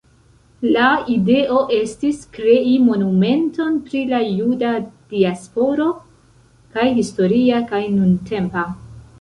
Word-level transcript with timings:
La 0.75 0.85
ideo 1.15 1.57
estis 1.79 2.21
krei 2.37 2.71
monumenton 2.87 3.77
pri 3.89 4.01
la 4.13 4.23
juda 4.29 4.73
diasporo 5.13 5.87
kaj 6.79 6.91
historia 7.01 7.65
kaj 7.75 7.85
nuntempa. 8.01 8.67